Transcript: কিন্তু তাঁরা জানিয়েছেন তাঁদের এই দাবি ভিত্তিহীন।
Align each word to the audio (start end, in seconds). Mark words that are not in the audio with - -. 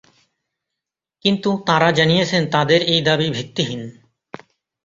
কিন্তু 1.25 1.49
তাঁরা 1.67 1.89
জানিয়েছেন 1.91 2.41
তাঁদের 2.51 2.81
এই 2.83 3.01
দাবি 3.01 3.27
ভিত্তিহীন। 3.29 3.81